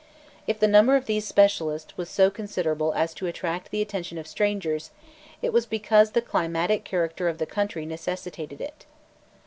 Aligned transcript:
If 0.47 0.59
the 0.59 0.67
number 0.67 0.95
of 0.95 1.05
these 1.05 1.27
specialists 1.27 1.95
was 1.95 2.09
so 2.09 2.31
considerable 2.31 2.91
as 2.95 3.13
to 3.13 3.27
attract 3.27 3.69
the 3.69 3.83
attention 3.83 4.17
of 4.17 4.25
strangers, 4.25 4.89
it 5.43 5.53
was 5.53 5.67
because 5.67 6.13
the 6.13 6.23
climatic 6.23 6.83
character 6.83 7.29
of 7.29 7.37
the 7.37 7.45
country 7.45 7.85
necessitated 7.85 8.61
it. 8.61 8.87